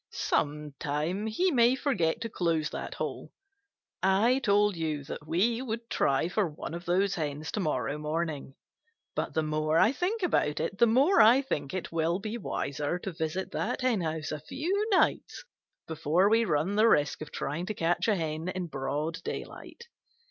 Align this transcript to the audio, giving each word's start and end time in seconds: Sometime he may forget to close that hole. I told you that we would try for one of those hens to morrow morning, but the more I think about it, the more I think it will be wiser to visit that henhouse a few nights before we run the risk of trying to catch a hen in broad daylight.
Sometime 0.09 1.27
he 1.27 1.51
may 1.51 1.75
forget 1.75 2.21
to 2.21 2.29
close 2.31 2.71
that 2.71 2.95
hole. 2.95 3.31
I 4.01 4.39
told 4.39 4.75
you 4.75 5.03
that 5.03 5.27
we 5.27 5.61
would 5.61 5.91
try 5.91 6.27
for 6.27 6.49
one 6.49 6.73
of 6.73 6.85
those 6.85 7.13
hens 7.13 7.51
to 7.51 7.59
morrow 7.59 7.99
morning, 7.99 8.55
but 9.15 9.35
the 9.35 9.43
more 9.43 9.77
I 9.77 9.91
think 9.91 10.23
about 10.23 10.59
it, 10.59 10.79
the 10.79 10.87
more 10.87 11.21
I 11.21 11.43
think 11.43 11.71
it 11.75 11.91
will 11.91 12.17
be 12.17 12.35
wiser 12.39 12.97
to 12.97 13.11
visit 13.13 13.51
that 13.51 13.81
henhouse 13.81 14.31
a 14.31 14.39
few 14.39 14.87
nights 14.89 15.43
before 15.87 16.29
we 16.31 16.45
run 16.45 16.77
the 16.77 16.87
risk 16.89 17.21
of 17.21 17.31
trying 17.31 17.67
to 17.67 17.75
catch 17.75 18.07
a 18.07 18.15
hen 18.15 18.49
in 18.49 18.65
broad 18.69 19.21
daylight. 19.21 19.85